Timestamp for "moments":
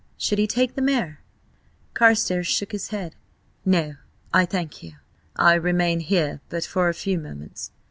7.19-7.69